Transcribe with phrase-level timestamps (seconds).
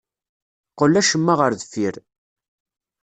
[0.71, 1.95] Qqel acemma ɣer deffir.